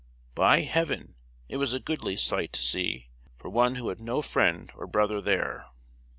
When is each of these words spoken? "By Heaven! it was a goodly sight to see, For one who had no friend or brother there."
"By 0.33 0.61
Heaven! 0.61 1.13
it 1.47 1.57
was 1.57 1.75
a 1.75 1.79
goodly 1.79 2.15
sight 2.15 2.51
to 2.53 2.61
see, 2.63 3.09
For 3.37 3.49
one 3.51 3.75
who 3.75 3.89
had 3.89 3.99
no 4.01 4.23
friend 4.23 4.71
or 4.73 4.87
brother 4.87 5.21
there." 5.21 5.67